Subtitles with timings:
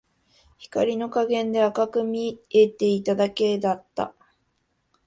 [0.57, 4.15] 光の加減で赤く見えていただけだった